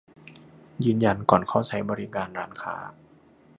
[0.83, 2.75] ยืนยันก่อนเข้าใช้บริการร้านค้า